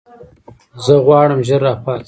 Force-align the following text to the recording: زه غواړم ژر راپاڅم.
زه 0.83 0.93
غواړم 1.05 1.39
ژر 1.47 1.61
راپاڅم. 1.65 1.99